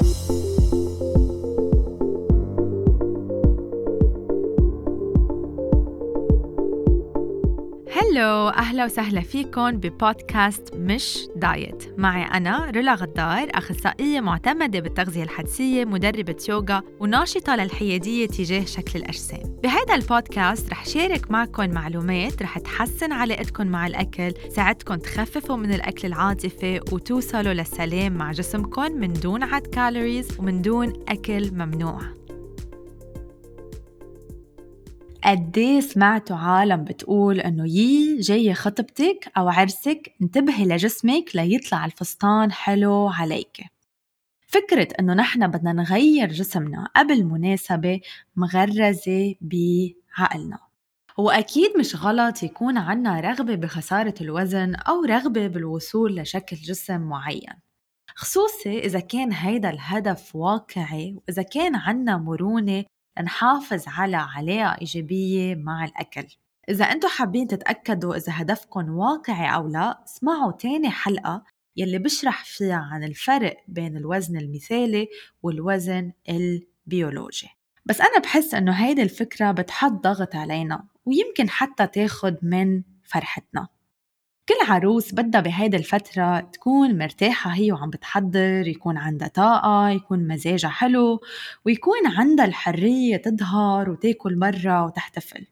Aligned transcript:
Bye. 0.00 0.47
أهلا 8.48 8.84
وسهلا 8.84 9.20
فيكم 9.20 9.70
ببودكاست 9.70 10.74
مش 10.74 11.28
diet. 11.36 11.94
معي 11.98 12.22
أنا 12.22 12.70
رولا 12.74 12.94
غدار 12.94 13.48
أخصائية 13.54 14.20
معتمدة 14.20 14.80
بالتغذية 14.80 15.22
الحدسية 15.22 15.84
مدربة 15.84 16.36
يوغا 16.48 16.82
وناشطة 17.00 17.56
للحيادية 17.56 18.26
تجاه 18.26 18.64
شكل 18.64 18.98
الأجسام. 18.98 19.58
بهذا 19.62 19.94
البودكاست 19.94 20.70
رح 20.70 20.86
شارك 20.86 21.30
معكم 21.30 21.70
معلومات 21.70 22.42
رح 22.42 22.58
تحسن 22.58 23.12
علاقتكم 23.12 23.66
مع 23.66 23.86
الأكل 23.86 24.32
ساعدكم 24.50 24.94
تخففوا 24.94 25.56
من 25.56 25.72
الأكل 25.72 26.08
العاطفي 26.08 26.80
وتوصلوا 26.92 27.52
للسلام 27.52 28.12
مع 28.12 28.32
جسمكم 28.32 28.92
من 28.92 29.12
دون 29.12 29.42
عد 29.42 29.66
calories 29.66 30.28
ومن 30.38 30.62
دون 30.62 30.92
أكل 31.08 31.50
ممنوع. 31.52 32.00
قديه 35.28 35.80
سمعتوا 35.80 36.36
عالم 36.36 36.84
بتقول 36.84 37.40
إنه 37.40 37.68
يي 37.68 38.20
جاية 38.20 38.52
خطبتك 38.52 39.32
أو 39.36 39.48
عرسك 39.48 40.12
انتبهي 40.22 40.64
لجسمك 40.64 41.24
ليطلع 41.34 41.84
الفستان 41.84 42.52
حلو 42.52 43.08
عليك. 43.08 43.60
فكرة 44.46 44.88
إنه 45.00 45.14
نحن 45.14 45.46
بدنا 45.46 45.72
نغير 45.72 46.28
جسمنا 46.28 46.88
قبل 46.96 47.24
مناسبة 47.24 48.00
مغرزة 48.36 49.34
بعقلنا. 49.40 50.58
وأكيد 51.18 51.70
مش 51.78 51.96
غلط 51.96 52.42
يكون 52.42 52.78
عنا 52.78 53.20
رغبة 53.20 53.54
بخسارة 53.54 54.14
الوزن 54.20 54.74
أو 54.74 55.04
رغبة 55.04 55.46
بالوصول 55.46 56.16
لشكل 56.16 56.56
جسم 56.56 57.00
معين. 57.00 57.54
خصوصي 58.14 58.78
إذا 58.78 59.00
كان 59.00 59.32
هيدا 59.32 59.70
الهدف 59.70 60.36
واقعي 60.36 61.14
وإذا 61.14 61.42
كان 61.42 61.74
عنا 61.74 62.16
مرونة 62.16 62.84
نحافظ 63.22 63.84
على 63.86 64.16
علاقة 64.16 64.80
إيجابية 64.80 65.54
مع 65.54 65.84
الأكل. 65.84 66.26
إذا 66.68 66.84
أنتم 66.84 67.08
حابين 67.08 67.46
تتأكدوا 67.46 68.16
إذا 68.16 68.32
هدفكم 68.36 68.90
واقعي 68.90 69.54
أو 69.54 69.68
لا 69.68 70.04
اسمعوا 70.04 70.52
تاني 70.52 70.90
حلقة 70.90 71.44
يلي 71.76 71.98
بشرح 71.98 72.44
فيها 72.44 72.88
عن 72.92 73.04
الفرق 73.04 73.56
بين 73.68 73.96
الوزن 73.96 74.36
المثالي 74.36 75.08
والوزن 75.42 76.12
البيولوجي. 76.28 77.48
بس 77.86 78.00
أنا 78.00 78.18
بحس 78.18 78.54
إنه 78.54 78.72
هيدي 78.72 79.02
الفكرة 79.02 79.50
بتحط 79.52 79.92
ضغط 79.92 80.34
علينا 80.34 80.84
ويمكن 81.04 81.50
حتى 81.50 81.86
تاخد 81.86 82.36
من 82.42 82.82
فرحتنا. 83.04 83.68
كل 84.48 84.72
عروس 84.72 85.14
بدها 85.14 85.40
بهيدي 85.40 85.76
الفترة 85.76 86.40
تكون 86.40 86.98
مرتاحة 86.98 87.50
هي 87.50 87.72
وعم 87.72 87.90
بتحضر 87.90 88.68
يكون 88.68 88.96
عندها 88.98 89.28
طاقة 89.28 89.90
يكون 89.90 90.28
مزاجها 90.28 90.68
حلو 90.68 91.20
ويكون 91.64 92.06
عندها 92.06 92.44
الحرية 92.44 93.16
تظهر 93.16 93.90
وتاكل 93.90 94.34
برا 94.34 94.80
وتحتفل. 94.80 95.46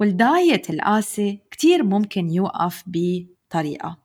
والدايت 0.00 0.70
القاسي 0.70 1.40
كتير 1.50 1.82
ممكن 1.82 2.30
يوقف 2.30 2.84
بطريقة. 2.86 3.98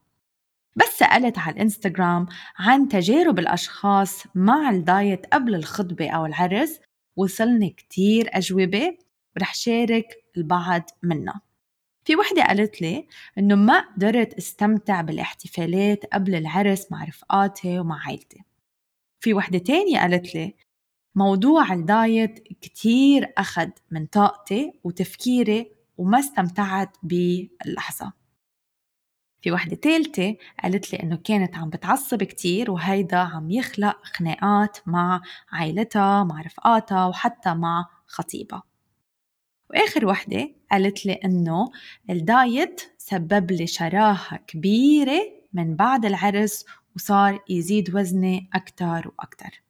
بس 0.75 0.97
سألت 0.97 1.39
على 1.39 1.55
الإنستغرام 1.55 2.25
عن 2.57 2.87
تجارب 2.87 3.39
الأشخاص 3.39 4.23
مع 4.35 4.69
الدايت 4.69 5.25
قبل 5.25 5.55
الخطبة 5.55 6.09
أو 6.09 6.25
العرس 6.25 6.79
وصلني 7.15 7.69
كتير 7.69 8.29
أجوبة 8.33 8.97
ورح 9.35 9.55
شارك 9.55 10.07
البعض 10.37 10.89
منها. 11.03 11.52
في 12.05 12.15
وحدة 12.15 12.43
قالت 12.43 12.81
لي 12.81 13.07
إنه 13.37 13.55
ما 13.55 13.79
قدرت 13.79 14.33
استمتع 14.33 15.01
بالاحتفالات 15.01 16.05
قبل 16.05 16.35
العرس 16.35 16.91
مع 16.91 17.03
رفقاتي 17.03 17.79
ومع 17.79 18.07
عائلتي 18.07 18.43
في 19.19 19.33
وحدة 19.33 19.57
تانية 19.57 19.99
قالت 19.99 20.35
لي 20.35 20.55
موضوع 21.15 21.73
ال 21.73 21.86
diet 21.86 22.39
كتير 22.39 23.33
أخد 23.37 23.71
من 23.91 24.05
طاقتي 24.05 24.73
وتفكيري 24.83 25.71
وما 25.97 26.19
استمتعت 26.19 26.97
باللحظة. 27.03 28.13
في 29.41 29.51
وحدة 29.51 29.75
تالتة 29.75 30.37
قالت 30.63 30.93
لي 30.93 31.03
إنه 31.03 31.15
كانت 31.23 31.55
عم 31.55 31.69
بتعصب 31.69 32.23
كتير 32.23 32.71
وهيدا 32.71 33.17
عم 33.17 33.51
يخلق 33.51 34.05
خناقات 34.05 34.77
مع 34.87 35.21
عائلتها 35.51 36.23
مع 36.23 36.41
رفقاتها 36.41 37.07
وحتى 37.07 37.53
مع 37.53 37.85
خطيبها. 38.07 38.63
وآخر 39.73 40.05
وحدة 40.05 40.49
قالت 40.71 41.05
لي 41.05 41.13
إنه 41.13 41.71
ال 42.09 42.23
diet 42.23 42.81
سبب 42.97 43.51
لي 43.51 43.67
شراهة 43.67 44.37
كبيرة 44.47 45.21
من 45.53 45.75
بعد 45.75 46.05
العرس 46.05 46.65
وصار 46.95 47.39
يزيد 47.49 47.95
وزني 47.95 48.49
أكتر 48.53 49.11
وأكتر. 49.17 49.61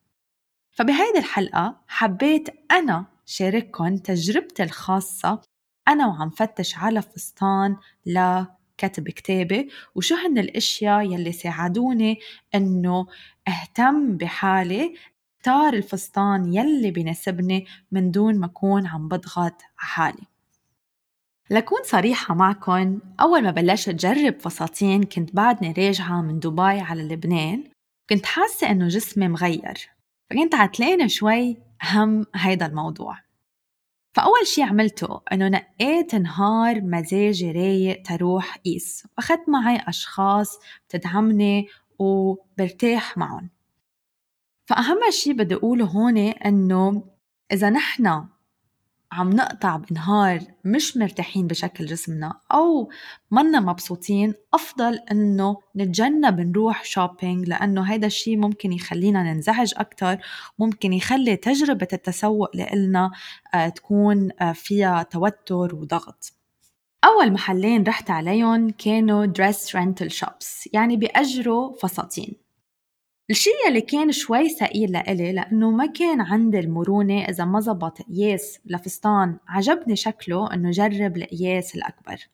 فبهيدي 0.71 1.17
الحلقة 1.17 1.81
حبيت 1.87 2.49
أنا 2.71 3.05
شارككم 3.25 3.97
تجربتي 3.97 4.63
الخاصة. 4.63 5.41
أنا 5.87 6.07
وعم 6.07 6.29
فتش 6.29 6.77
على 6.77 7.01
فستان 7.01 7.77
لكتب 8.05 9.09
كتابي 9.09 9.69
وشو 9.95 10.15
هن 10.15 10.37
الأشياء 10.37 11.01
يلي 11.13 11.31
ساعدوني 11.31 12.19
إنه 12.55 13.07
أهتم 13.47 14.17
بحالي 14.17 14.95
اختار 15.43 15.73
الفستان 15.73 16.53
يلي 16.53 16.91
بيناسبني 16.91 17.65
من 17.91 18.11
دون 18.11 18.39
ما 18.39 18.45
أكون 18.45 18.87
عم 18.87 19.07
بضغط 19.07 19.61
حالي. 19.75 20.27
لكون 21.49 21.79
صريحة 21.83 22.35
معكم 22.35 22.99
أول 23.19 23.43
ما 23.43 23.51
بلشت 23.51 23.89
جرب 23.89 24.39
فساتين 24.39 25.03
كنت 25.03 25.35
بعدني 25.35 25.71
راجعة 25.71 26.21
من 26.21 26.39
دبي 26.39 26.79
على 26.79 27.03
لبنان 27.03 27.63
كنت 28.09 28.25
حاسة 28.25 28.71
إنه 28.71 28.87
جسمي 28.87 29.27
مغير 29.27 29.89
فكنت 30.29 30.55
عتلانة 30.55 31.07
شوي 31.07 31.57
هم 31.91 32.25
هيدا 32.35 32.65
الموضوع. 32.65 33.19
فأول 34.13 34.47
شي 34.47 34.63
عملته 34.63 35.21
إنه 35.31 35.47
نقيت 35.47 36.15
نهار 36.15 36.81
مزاجي 36.81 37.51
رايق 37.51 38.01
تروح 38.01 38.57
قيس 38.57 39.07
وأخدت 39.17 39.49
معي 39.49 39.79
أشخاص 39.87 40.59
بتدعمني 40.87 41.67
وبرتاح 41.99 43.17
معهم 43.17 43.52
فأهم 44.65 44.99
شي 45.09 45.33
بدي 45.33 45.55
أقوله 45.55 45.85
هون 45.85 46.17
إنه 46.17 47.03
إذا 47.51 47.69
نحن 47.69 48.25
عم 49.13 49.29
نقطع 49.29 49.75
بنهار 49.75 50.39
مش 50.65 50.97
مرتاحين 50.97 51.47
بشكل 51.47 51.85
جسمنا 51.85 52.39
أو 52.51 52.89
منا 53.31 53.59
مبسوطين 53.59 54.33
أفضل 54.53 54.99
إنه 55.11 55.57
نتجنب 55.75 56.39
نروح 56.39 56.85
shopping 56.85 57.49
لأنه 57.49 57.81
هيدا 57.81 58.07
الشي 58.07 58.35
ممكن 58.35 58.73
يخلينا 58.73 59.33
ننزعج 59.33 59.73
أكتر 59.77 60.17
ممكن 60.59 60.93
يخلي 60.93 61.35
تجربة 61.35 61.87
التسوق 61.93 62.55
لإلنا 62.55 63.11
آه، 63.53 63.69
تكون 63.69 64.29
آه، 64.41 64.51
فيها 64.51 65.03
توتر 65.03 65.75
وضغط. 65.75 66.33
أول 67.05 67.33
محلين 67.33 67.83
رحت 67.83 68.09
عليهم 68.09 68.69
كانوا 68.69 69.25
dress 69.25 69.75
rental 69.75 70.11
shops 70.11 70.69
يعني 70.73 70.97
بيأجروا 70.97 71.73
فساتين. 71.81 72.42
الشي 73.31 73.49
اللي 73.67 73.81
كان 73.81 74.11
شوي 74.11 74.49
ثقيل 74.49 74.91
لإلي 74.91 75.31
لأنه 75.31 75.71
ما 75.71 75.85
كان 75.85 76.21
عندي 76.21 76.59
المرونة 76.59 77.23
إذا 77.23 77.45
ما 77.45 77.59
زبط 77.59 78.01
قياس 78.01 78.59
لفستان 78.65 79.37
عجبني 79.47 79.95
شكله 79.95 80.53
إنه 80.53 80.71
جرب 80.71 81.17
القياس 81.17 81.75
الأكبر. 81.75 82.27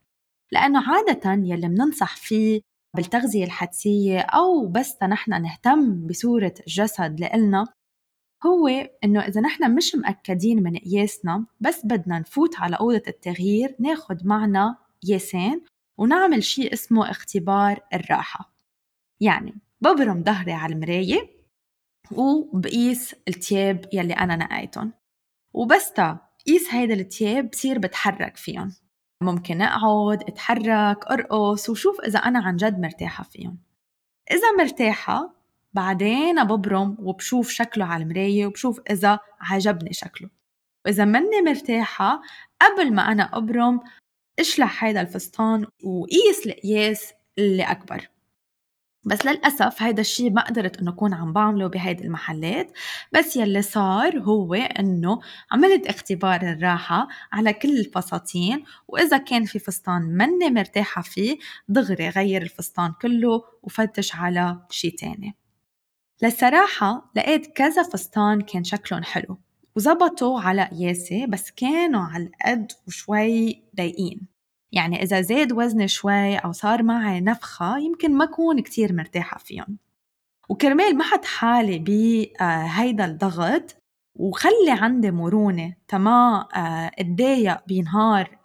لأنه 0.52 0.84
عادة 0.92 1.32
يلي 1.32 1.68
مننصح 1.68 2.16
فيه 2.16 2.62
بالتغذية 2.96 3.44
الحدسية 3.44 4.20
أو 4.20 4.68
بس 4.68 5.04
نحن 5.04 5.42
نهتم 5.42 6.08
بصورة 6.08 6.54
الجسد 6.68 7.20
لإلنا 7.20 7.68
هو 8.46 8.68
إنه 9.04 9.20
إذا 9.20 9.42
نحن 9.42 9.76
مش 9.76 9.96
مأكدين 9.96 10.64
من 10.64 10.78
قياسنا 10.78 11.46
بس 11.60 11.86
بدنا 11.86 12.20
نفوت 12.20 12.60
على 12.60 12.76
أوضة 12.76 13.04
التغيير 13.08 13.76
ناخد 13.80 14.26
معنا 14.26 14.78
قياسين 15.08 15.62
ونعمل 15.98 16.44
شي 16.44 16.74
اسمه 16.74 17.12
اختبار 17.12 17.80
الراحة. 17.94 18.54
يعني 19.22 19.56
ببرم 19.82 20.24
ظهري 20.24 20.54
على 20.54 20.74
المراية 20.74 21.40
وبقيس 22.12 23.16
التياب 23.28 23.86
يلي 23.94 24.14
أنا 24.14 24.36
نقيتهم. 24.36 24.94
وبس 25.54 25.94
قيس 26.48 26.74
هيدا 26.74 26.94
التياب 26.94 27.50
بصير 27.50 27.80
بتحرك 27.80 28.38
فيهم. 28.38 28.76
ممكن 29.24 29.62
أقعد 29.62 30.24
أتحرك 30.24 31.06
أرقص 31.12 31.70
وشوف 31.70 32.02
إذا 32.02 32.20
أنا 32.20 32.40
عن 32.40 32.56
جد 32.56 32.80
مرتاحة 32.80 33.24
فيهم. 33.24 33.58
إذا 34.32 34.52
مرتاحة 34.58 35.36
بعدين 35.74 36.44
ببرم 36.44 36.98
وبشوف 37.00 37.50
شكله 37.50 37.86
على 37.86 38.04
المراية 38.04 38.46
وبشوف 38.46 38.82
إذا 38.92 39.20
عجبني 39.42 39.94
شكله. 39.94 40.30
وإذا 40.86 41.06
مني 41.06 41.42
مرتاحة 41.46 42.22
قبل 42.62 42.94
ما 42.94 43.02
أنا 43.12 43.38
أبرم 43.38 43.80
إشلح 44.40 44.84
هيدا 44.84 45.02
الفستان 45.02 45.66
وقيس 45.84 46.48
القياس 46.48 47.14
اللي 47.38 47.64
أكبر. 47.64 48.10
بس 49.10 49.26
للأسف 49.26 49.82
هيدا 49.82 50.02
الشيء 50.02 50.32
ما 50.32 50.42
قدرت 50.42 50.80
إنه 50.80 50.92
أكون 50.92 51.14
عم 51.14 51.34
بعمله 51.34 51.68
بهيدي 51.68 52.04
المحلات. 52.04 52.72
بس 53.12 53.36
يلي 53.36 53.62
صار 53.62 54.20
هو 54.20 54.54
إنه 54.54 55.20
عملت 55.52 55.88
اختبار 55.88 56.42
الراحة 56.42 57.08
على 57.32 57.54
كل 57.54 57.80
الفساتين 57.80 58.64
وإذا 58.88 59.18
كان 59.18 59.46
في 59.46 59.60
فستان 59.60 60.02
مني 60.02 60.50
مرتاحة 60.50 61.02
فيه 61.02 61.38
دغري 61.68 62.10
غير 62.10 62.42
الفستان 62.42 62.94
كله 63.02 63.44
وفتش 63.64 64.16
على 64.16 64.60
شيء 64.70 64.96
تاني. 64.96 65.36
للصراحة 66.24 67.12
لقيت 67.16 67.48
كذا 67.48 67.84
فستان 67.84 68.42
كان 68.42 68.64
شكلهم 68.64 69.04
حلو 69.04 69.38
وزبطوا 69.76 70.42
على 70.42 70.64
قياسي 70.66 71.26
بس 71.26 71.52
كانوا 71.52 72.02
على 72.02 72.24
القد 72.24 72.72
وشوي 72.88 73.64
ضيقين 73.76 74.39
يعني 74.72 75.04
إذا 75.04 75.22
زاد 75.22 75.54
وزني 75.54 75.88
شوي 75.88 76.36
أو 76.38 76.52
صار 76.52 76.84
معي 76.84 77.22
نفخة 77.22 77.78
يمكن 77.78 78.14
ما 78.14 78.24
أكون 78.26 78.60
كتير 78.60 78.94
مرتاحة 78.94 79.38
فيهم. 79.38 79.78
وكرمال 80.50 80.98
ما 80.98 81.04
حط 81.04 81.26
حالي 81.26 81.80
بهيدا 81.80 83.06
الضغط 83.06 83.76
وخلي 84.16 84.72
عندي 84.72 85.12
مرونة 85.12 85.76
تما 85.88 86.48
آه، 86.56 86.92
أتضايق 87.00 87.68
بنهار 87.68 88.38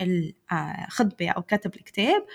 الخطبة 0.52 1.30
أو 1.30 1.42
كتب 1.42 1.74
الكتاب 1.74 2.26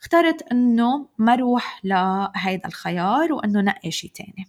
اخترت 0.00 0.42
إنه 0.52 1.08
ما 1.18 1.32
أروح 1.32 1.80
لهيدا 1.84 2.68
الخيار 2.68 3.32
وإنه 3.32 3.60
نقي 3.60 3.90
شي 3.90 4.08
تاني. 4.08 4.46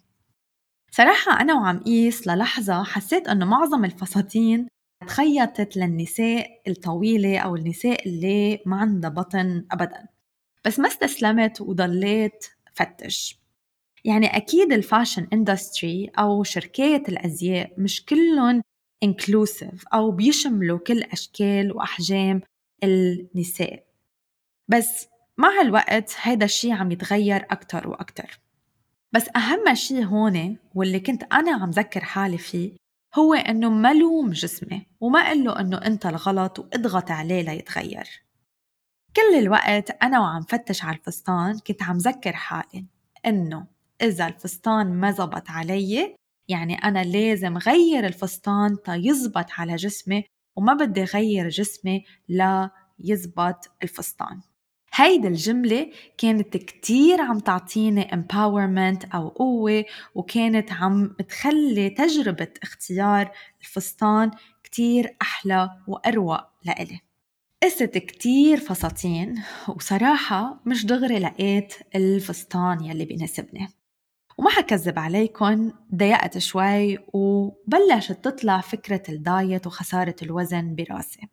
صراحة 0.92 1.42
أنا 1.42 1.54
وعم 1.54 1.80
قيس 1.80 2.28
للحظة 2.28 2.84
حسيت 2.84 3.28
إنه 3.28 3.46
معظم 3.46 3.86
الفساتين 3.86 4.68
تخيطت 5.04 5.78
للنساء 5.78 6.62
الطويلة 6.68 7.40
أو 7.40 7.56
النساء 7.56 8.08
اللي 8.08 8.60
ما 8.66 8.76
عندها 8.78 9.10
بطن 9.10 9.66
أبدا. 9.72 10.08
بس 10.66 10.80
ما 10.80 10.88
استسلمت 10.88 11.62
وضليت 11.62 12.46
فتش. 12.74 13.40
يعني 14.06 14.38
أكيد 14.38 14.72
ال 14.74 14.81
fashion 14.81 15.28
industry 15.34 16.12
أو 16.20 16.44
شركات 16.44 17.10
الأزياء 17.10 17.74
مش 17.78 18.06
كلهم 18.06 18.62
inclusive 19.04 19.88
أو 19.94 20.12
بيشملوا 20.12 20.80
كل 20.80 21.04
أشكال 21.04 21.72
وأحجام 21.76 22.42
النساء. 22.84 23.84
بس 24.68 25.08
مع 25.38 25.62
الوقت 25.62 26.16
هيدا 26.22 26.46
الشي 26.46 26.72
عم 26.72 26.92
يتغير 26.92 27.46
أكتر 27.52 27.88
وأكتر. 27.88 28.40
بس 29.12 29.30
أهم 29.36 29.76
شي 29.76 30.06
هون 30.06 30.58
واللي 30.76 31.00
كنت 31.00 31.24
أنا 31.24 31.52
عم 31.52 31.70
ذكر 31.70 32.04
حالي 32.04 32.38
فيه 32.38 32.83
هو 33.16 33.34
إنه 33.34 33.70
ملوم 33.70 34.30
جسمي 34.30 34.88
وما 35.00 35.20
أقول 35.20 35.44
له 35.44 35.60
إنه 35.60 35.78
أنت 35.78 36.06
الغلط 36.06 36.60
وإضغط 36.60 37.12
عليه 37.12 37.42
ليتغير. 37.42 38.24
كل 39.16 39.40
الوقت 39.40 40.04
أنا 40.04 40.20
وعم 40.20 40.42
فتش 40.42 40.84
على 40.84 40.98
الفستان 40.98 41.60
كنت 41.60 41.84
عم 41.84 41.98
ذكر 41.98 42.34
حالي 42.34 42.86
إنه 43.26 43.68
إذا 44.02 44.28
الفستان 44.28 44.94
ما 44.94 45.12
زبط 45.12 45.50
علي 45.50 46.16
يعني 46.48 46.76
أنا 46.76 47.04
لازم 47.04 47.58
غير 47.58 48.06
الفستان 48.06 48.84
تا 48.86 48.96
يزبط 48.96 49.52
على 49.52 49.76
جسمي 49.76 50.26
وما 50.58 50.74
بدي 50.74 51.04
غير 51.04 51.50
جسمي 51.50 52.06
لا 52.28 52.70
يزبط 53.00 53.72
الفستان. 53.84 54.42
هيدي 54.96 55.28
الجملة 55.28 55.92
كانت 56.18 56.58
كتير 56.58 57.22
عم 57.22 57.40
تعطيني 57.40 58.04
empowerment 58.04 59.16
أو 59.16 59.28
قوة 59.30 59.86
وكانت 60.16 60.72
عم 60.72 61.16
تخلي 61.30 61.90
تجربة 61.90 62.48
اختيار 62.64 63.32
الفستان 63.62 64.32
كتير 64.64 65.16
أحلى 65.22 65.70
وأروق 65.88 66.42
لإلي. 66.66 67.00
قست 67.64 67.98
كتير 67.98 68.58
فساتين 68.58 69.44
وصراحة 69.68 70.62
مش 70.66 70.86
دغري 70.86 71.20
لقيت 71.20 71.74
الفستان 71.96 72.84
يلي 72.84 73.06
بيناسبني. 73.06 73.68
وما 74.38 74.50
حكذب 74.50 75.00
عليكم 75.00 75.72
ضيقت 75.96 76.38
شوي 76.38 76.98
وبلشت 77.14 78.26
تطلع 78.26 78.62
فكرة 78.62 79.04
الدايت 79.10 79.68
وخسارة 79.68 80.16
الوزن 80.24 80.76
براسي. 80.76 81.28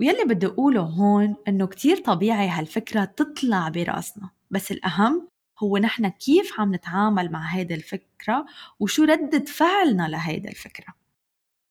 ويلي 0.00 0.24
بدي 0.24 0.46
أقوله 0.46 0.80
هون 0.80 1.36
إنه 1.48 1.66
كتير 1.66 1.96
طبيعي 1.96 2.48
هالفكرة 2.48 3.04
تطلع 3.04 3.68
براسنا. 3.68 4.30
بس 4.50 4.72
الأهم 4.72 5.28
هو 5.58 5.76
نحن 5.78 6.08
كيف 6.08 6.60
عم 6.60 6.74
نتعامل 6.74 7.32
مع 7.32 7.54
هيدي 7.54 7.74
الفكرة 7.74 8.46
وشو 8.80 9.04
ردة 9.04 9.44
فعلنا 9.44 10.08
لهيدي 10.08 10.48
الفكرة. 10.48 10.94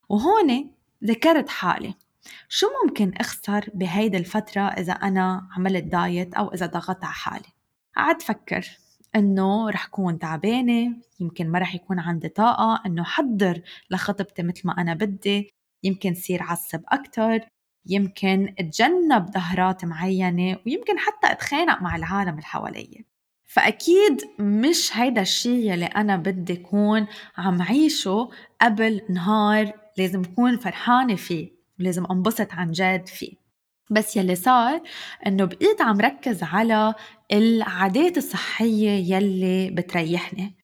وهون 0.10 0.72
ذكرت 1.04 1.50
حالي. 1.50 1.94
شو 2.50 2.68
ممكن 2.84 3.14
أخسر 3.18 3.70
بهيدي 3.74 4.18
الفترة 4.18 4.62
إذا 4.62 4.94
أنا 4.94 5.50
عملت 5.58 5.84
دايت 5.84 6.34
أو 6.34 6.54
إذا 6.54 6.66
ضغطت 6.66 7.04
على 7.04 7.14
حالي؟ 7.14 7.50
قعدت 7.98 8.22
فكر 8.22 8.78
إنه 9.16 9.70
رح 9.70 9.88
كون 9.88 10.20
تعبانة 10.20 10.96
يمكن 11.20 11.50
ما 11.50 11.60
رح 11.60 11.76
يكون 11.76 12.00
عندي 12.00 12.30
طاقة 12.30 12.82
إنه 12.86 13.04
حضر 13.04 13.62
لخطبتي 13.92 14.44
مثل 14.44 14.62
ما 14.66 14.82
أنا 14.82 14.94
بدي 14.94 15.54
يمكن 15.84 16.14
صير 16.14 16.44
عصب 16.44 16.82
أكتر 16.88 17.40
يمكن 17.90 18.54
أتجنب 18.60 19.32
ظهرات 19.32 19.86
معينة 19.86 20.58
ويمكن 20.66 21.00
حتى 21.00 21.32
أتخانق 21.32 21.82
مع 21.82 21.96
العالم 21.96 22.40
اللي 22.68 23.06
فأكيد 23.46 24.22
مش 24.40 24.98
هيدا 24.98 25.22
الشيء 25.22 25.72
يلي 25.72 25.86
أنا 25.86 26.18
بدي 26.18 26.56
كون 26.56 27.08
عم 27.38 27.62
عيشه 27.62 28.30
قبل 28.62 29.02
نهار 29.10 29.72
لازم 29.98 30.24
كون 30.24 30.58
فرحانة 30.58 31.16
فيه 31.16 31.52
ولازم 31.80 32.06
أنبسط 32.12 32.54
عن 32.54 32.72
جد 32.72 33.08
فيه. 33.08 33.34
بس 33.92 34.18
يلي 34.18 34.36
صار 34.36 34.82
إنه 35.28 35.46
بقيت 35.46 35.82
عم 35.82 36.02
ركز 36.02 36.44
على 36.44 36.94
العادات 37.32 38.18
الصحية 38.18 39.16
يلي 39.16 39.70
بتريحني. 39.70 40.59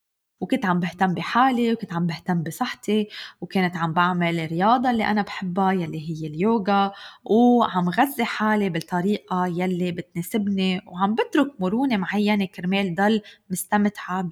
وكنت 0.45 0.65
عم 0.65 0.79
بهتم 0.79 1.13
بحالي 1.13 1.73
وكنت 1.73 1.93
عم 1.93 2.07
بهتم 2.07 2.43
بصحتي 2.43 3.07
وكنت 3.41 3.77
عم 3.77 3.93
بعمل 3.93 4.39
الرياضة 4.39 4.91
اللي 4.91 5.05
أنا 5.05 5.21
بحبها 5.21 5.71
يلي 5.71 6.09
هي 6.09 6.27
اليوغا 6.27 6.91
وعم 7.23 7.89
غذي 7.89 8.25
حالي 8.25 8.69
بالطريقة 8.69 9.47
يلي 9.47 9.91
بتناسبني 9.91 10.81
وعم 10.87 11.15
بترك 11.15 11.61
مرونة 11.61 11.97
معينة 11.97 12.45
كرمال 12.45 12.95
ضل 12.95 13.21
مستمتعة 13.49 14.29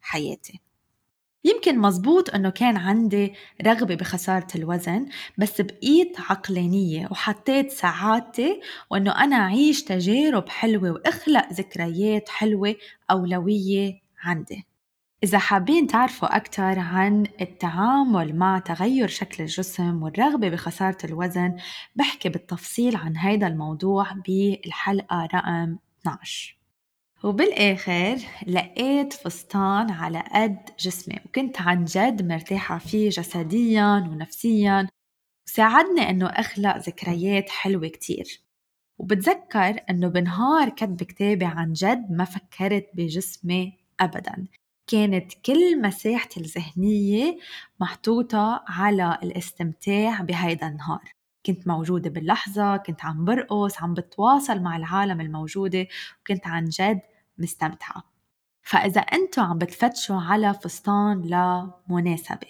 بحياتي. 0.00 0.60
يمكن 1.44 1.78
مزبوط 1.78 2.34
إنه 2.34 2.50
كان 2.50 2.76
عندي 2.76 3.34
رغبة 3.66 3.94
بخسارة 3.94 4.46
الوزن 4.54 5.06
بس 5.38 5.60
بقيت 5.60 6.20
عقلانية 6.20 7.08
وحطيت 7.10 7.70
سعادتي 7.70 8.60
وإنه 8.90 9.24
أنا 9.24 9.36
أعيش 9.36 9.82
تجارب 9.84 10.48
حلوة 10.48 10.90
وأخلق 10.90 11.52
ذكريات 11.52 12.28
حلوة 12.28 12.74
أولوية 13.10 14.00
عندي. 14.22 14.71
إذا 15.24 15.38
حابين 15.38 15.86
تعرفوا 15.86 16.36
أكثر 16.36 16.78
عن 16.78 17.26
التعامل 17.40 18.36
مع 18.36 18.58
تغير 18.58 19.08
شكل 19.08 19.42
الجسم 19.42 20.02
والرغبة 20.02 20.48
بخسارة 20.48 20.98
الوزن 21.04 21.56
بحكي 21.96 22.28
بالتفصيل 22.28 22.96
عن 22.96 23.16
هذا 23.16 23.46
الموضوع 23.46 24.12
بالحلقة 24.12 25.28
رقم 25.34 25.78
12 26.00 26.56
وبالآخر 27.24 28.16
لقيت 28.46 29.12
فستان 29.12 29.90
على 29.90 30.24
قد 30.34 30.58
جسمي 30.78 31.18
وكنت 31.26 31.60
عن 31.60 31.84
جد 31.84 32.28
مرتاحة 32.28 32.78
فيه 32.78 33.08
جسديا 33.08 34.08
ونفسيا 34.10 34.88
وساعدني 35.46 36.10
أنه 36.10 36.26
أخلق 36.26 36.76
ذكريات 36.76 37.50
حلوة 37.50 37.88
كتير. 37.88 38.42
وبتذكر 38.98 39.76
أنه 39.90 40.08
بنهار 40.08 40.68
كتب 40.68 41.02
كتابي 41.02 41.44
عن 41.44 41.72
جد 41.72 42.10
ما 42.10 42.24
فكرت 42.24 42.86
بجسمي 42.94 43.78
أبدا. 44.00 44.46
كانت 44.86 45.32
كل 45.46 45.82
مساحتي 45.82 46.40
الذهنية 46.40 47.38
محطوطة 47.80 48.64
على 48.68 49.18
الاستمتاع 49.22 50.20
بهيدا 50.20 50.68
النهار. 50.68 51.12
كنت 51.46 51.66
موجودة 51.68 52.10
باللحظة 52.10 52.76
كنت 52.76 53.04
عم 53.04 53.24
برقص 53.24 53.82
عم 53.82 53.94
بتواصل 53.94 54.60
مع 54.60 54.76
العالم 54.76 55.20
الموجودة 55.20 55.86
وكنت 56.20 56.46
عن 56.46 56.64
جد 56.64 57.00
مستمتعة. 57.38 58.02
فإذا 58.62 59.00
أنتوا 59.00 59.42
عم 59.44 59.58
بتفتشوا 59.58 60.16
على 60.20 60.54
فستان 60.54 61.22
لمناسبة 61.22 62.48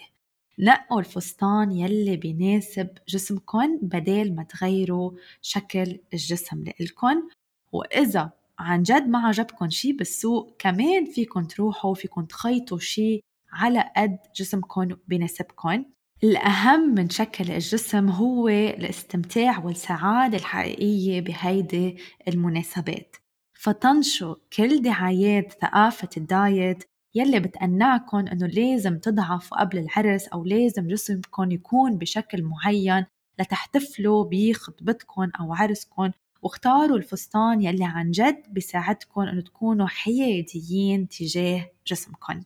نقوا 0.59 0.99
الفستان 0.99 1.71
يلي 1.71 2.17
بيناسب 2.17 2.89
جسمكن 3.07 3.79
بدل 3.81 4.35
ما 4.35 4.43
تغيروا 4.43 5.11
شكل 5.41 5.99
الجسم 6.13 6.63
لإلكن. 6.63 7.29
وإذا 7.71 8.31
عن 8.63 8.83
جد 8.83 9.07
ما 9.07 9.19
عجبكم 9.19 9.69
شي 9.69 9.93
بالسوق 9.93 10.55
كمان 10.59 11.05
فيكم 11.05 11.43
تروحوا 11.43 11.91
وفيكم 11.91 12.25
تخيطوا 12.25 12.79
شي 12.79 13.21
على 13.53 13.91
قد 13.97 14.17
جسمكم 14.35 14.87
بيناسبكم 15.07 15.85
الأهم 16.23 16.95
من 16.95 17.09
شكل 17.09 17.51
الجسم 17.51 18.09
هو 18.09 18.47
الاستمتاع 18.49 19.59
والسعادة 19.59 20.37
الحقيقية 20.37 21.21
بهيدي 21.21 21.97
المناسبات. 22.27 23.15
فطنشوا 23.53 24.35
كل 24.57 24.81
دعايات 24.81 25.51
ثقافة 25.61 26.09
الدايت 26.17 26.83
يلي 27.15 27.39
بتقنعكم 27.39 28.17
إنه 28.17 28.47
لازم 28.47 28.99
تضعفوا 28.99 29.59
قبل 29.59 29.77
العرس 29.77 30.27
أو 30.27 30.45
لازم 30.45 30.87
جسمكم 30.87 31.51
يكون 31.51 31.97
بشكل 31.97 32.43
معين 32.43 33.05
لتحتفلوا 33.39 34.29
بخطبتكم 34.31 35.29
أو 35.39 35.53
عرسكم 35.53 36.11
واختاروا 36.43 36.97
الفستان 36.97 37.61
يلي 37.61 37.85
عن 37.85 38.11
جد 38.11 38.43
بيساعدكم 38.49 39.21
إنه 39.21 39.41
تكونوا 39.41 39.87
حياديين 39.87 41.07
تجاه 41.07 41.69
جسمكم 41.87 42.41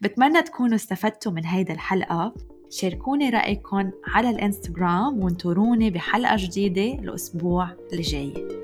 بتمنى 0.00 0.42
تكونوا 0.42 0.74
استفدتوا 0.74 1.32
من 1.32 1.46
هيدا 1.46 1.74
الحلقة. 1.74 2.34
شاركوني 2.70 3.30
رأيكم 3.30 3.90
على 4.06 4.30
الإنستغرام 4.30 5.24
وانطروني 5.24 5.90
بحلقة 5.90 6.36
جديدة 6.38 6.94
الأسبوع 7.02 7.76
الجاي. 7.92 8.59